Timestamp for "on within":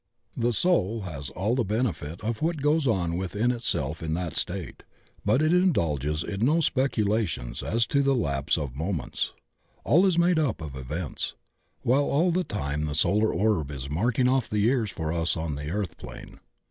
2.87-3.51